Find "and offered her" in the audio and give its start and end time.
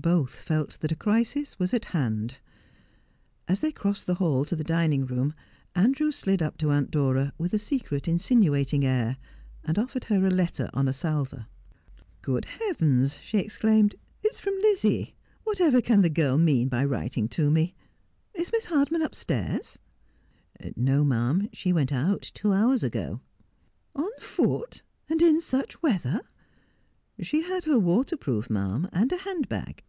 9.62-10.26